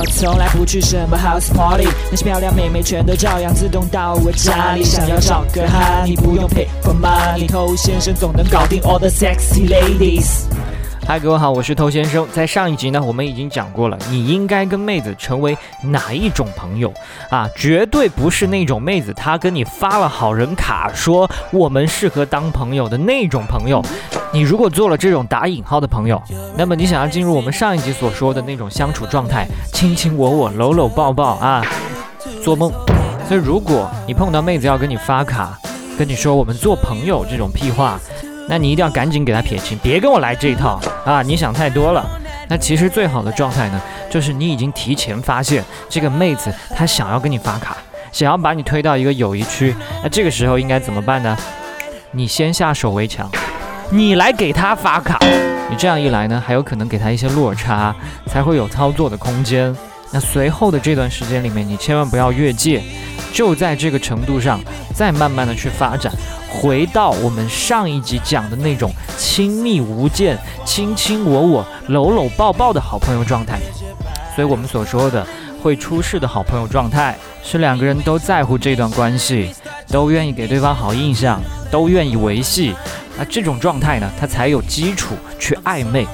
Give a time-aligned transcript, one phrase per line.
[0.00, 4.82] 我从来不去什么 house party，那些漂亮妹妹全都照样自动到我家里。
[4.82, 10.44] 想要找个哈，你不用 pay for money，偷先生总能搞定 all the sexy ladies。
[11.10, 12.24] 嗨，各位好，我是偷先生。
[12.32, 16.94] 在上一集呢，我们已经讲过了，你应该跟妹子成为哪一种朋友
[17.30, 17.50] 啊？
[17.56, 23.84] 绝对不是那种妹子她跟你发了好人卡，说我们适合当朋友的那种朋友。
[24.32, 26.22] 你如果做了这种打引号的朋友，
[26.56, 31.60] 那么你想要进入我们上一集所说的那种相处状态，卿卿我我，搂搂抱抱啊，
[32.40, 32.70] 做梦。
[33.26, 35.58] 所以如果你碰到妹子要跟你发卡，
[35.98, 37.98] 跟你说我们做朋友这种屁话。
[38.50, 41.22] 那你一定要赶紧给他撇清，别跟我来这一套啊！
[41.22, 42.04] 你想太多了。
[42.48, 47.76] 那其实最好的状态呢，就是你已经提前发现这个妹子她想要跟你发卡，
[48.10, 49.72] 想要把你推到一个友谊区。
[50.02, 51.36] 那这个时候应该怎么办呢？
[52.10, 53.30] 你先下手为强，
[53.92, 55.16] 你来给她发卡。
[55.70, 57.94] 你这样一来呢，还有可能给她一些落差，
[58.26, 59.72] 才会有操作的空间。
[60.10, 62.82] 那随后的这段时间里面，你千万不要越界，
[63.32, 64.60] 就在这个程度上，
[64.94, 66.12] 再慢慢的去发展。
[66.48, 73.58] 回到我们上一集讲的那种亲密无间、卿卿我我、搂搂抱抱的好朋友状态。
[74.34, 75.26] 所以，我们所说的
[75.62, 79.54] 会出事的好朋友状态，是两个人都在乎这段关系，
[79.88, 82.74] 都愿意给对方好印象，都愿意维系。
[83.16, 86.06] 那这种状态呢，它才有基础去暧昧。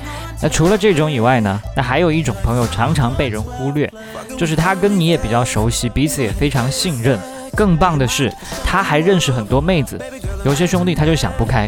[0.42, 3.90] 那除了这种以外呢，那还有一种朋友常常被人忽略，
[4.36, 7.18] 就是他跟你也比较熟悉，彼此也非常信任。
[7.54, 8.30] 更棒的是，
[8.64, 9.98] 他还认识很多妹子。
[10.44, 11.66] 有些兄弟他就想不开，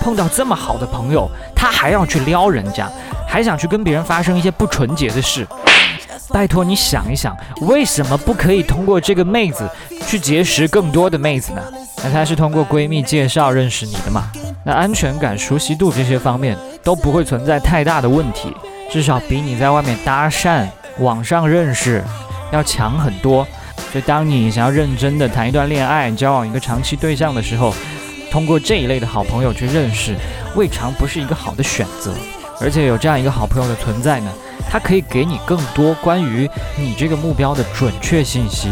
[0.00, 2.90] 碰到这么好的朋友，他还要去撩人家，
[3.26, 5.46] 还想去跟别人发生一些不纯洁的事。
[6.30, 9.68] 拜托你想一想，为什么不可以通过这个妹子
[10.06, 11.62] 去结识更多的妹子呢？
[12.02, 14.30] 那她是通过闺蜜介绍认识你的嘛？
[14.68, 18.54] 那安全感、熟悉度这些方面都不会存在太大的问题，
[18.90, 20.66] 至少比你在外面搭讪、
[20.98, 22.04] 网上认识
[22.52, 23.48] 要强很多。
[23.90, 27.72] 所以，当你想要认真的谈一段恋爱、交往一个长期对象的时候，
[28.30, 30.14] 通过这一类的好朋友去认识，
[30.54, 32.12] 未尝不是一个好的选择。
[32.60, 34.30] 而且有这样一个好朋友的存在呢，
[34.68, 36.46] 他可以给你更多关于
[36.76, 38.68] 你这个目标的准确信息，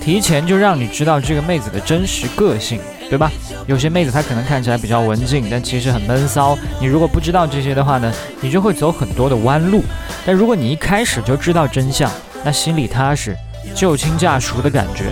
[0.00, 3.30] 提前就让你知道这个妹子的真实个性，对吧？
[3.66, 6.58] 有些妹子她可能看起来比较文静，但其实很闷骚。
[6.80, 9.82] 你如果不知道这些的话呢，你就会走很多的弯路。
[10.24, 12.10] 但如果你一开始就知道真相，
[12.44, 13.36] 那心里踏实，
[13.74, 15.04] 就亲驾熟的感觉。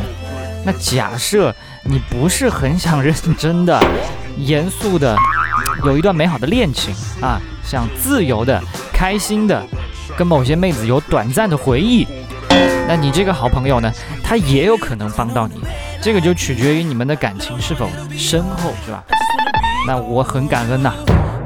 [0.65, 3.81] 那假设你不是很想认真的、
[4.37, 5.17] 严肃的
[5.85, 8.63] 有一段美好的恋情啊，想自由的、
[8.93, 9.65] 开心的
[10.17, 12.07] 跟某些妹子有短暂的回忆，
[12.87, 13.91] 那你这个好朋友呢，
[14.23, 15.61] 他也有可能帮到你。
[16.03, 19.05] 这个就取决于你们的感情是否深厚，是吧？
[19.87, 20.95] 那我很感恩呐。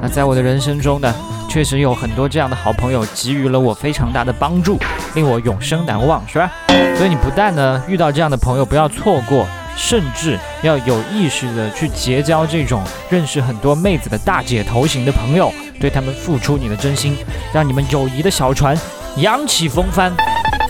[0.00, 1.12] 那在我的人生中呢，
[1.48, 4.78] 确实有很多这样的好朋友给予了我非常大的帮助，
[5.14, 6.52] 令我永生难忘，是吧？
[6.96, 9.44] 所以你不但呢遇到这样的朋友不要错过，
[9.76, 17.16] 甚至要有意识的去结交这种认识很多妹子的大姐头型的朋友，对他们付出你的真心，
[17.52, 18.78] 让你们友谊的小船
[19.16, 20.12] 扬起风帆，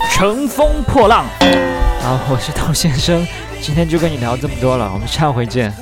[0.09, 1.25] 乘风破浪。
[2.01, 3.25] 好， 我是陶先生，
[3.61, 5.73] 今天就跟你聊这么多了，我们下回见。